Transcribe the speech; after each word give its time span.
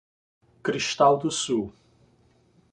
Cristal 0.63 1.15
do 1.19 1.29
Sul 1.29 1.71